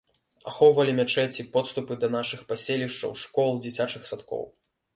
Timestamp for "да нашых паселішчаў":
2.05-3.15